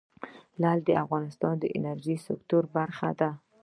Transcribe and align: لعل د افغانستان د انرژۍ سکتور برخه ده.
لعل 0.61 0.79
د 0.85 0.89
افغانستان 1.03 1.53
د 1.59 1.65
انرژۍ 1.77 2.17
سکتور 2.27 2.63
برخه 2.77 3.09
ده. 3.19 3.29